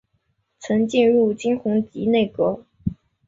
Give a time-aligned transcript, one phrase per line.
[0.57, 2.65] 曾进入金弘集内阁。